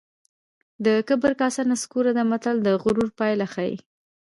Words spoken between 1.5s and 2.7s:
نسکوره ده متل د